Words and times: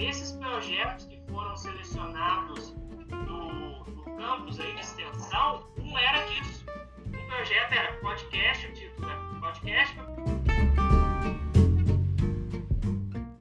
Esses 0.00 0.32
projetos 0.32 1.04
que 1.04 1.20
foram 1.30 1.54
selecionados 1.56 2.70
do, 2.70 3.84
campus 4.16 4.58
aí 4.58 4.74
de 4.74 4.80
extensão, 4.80 5.69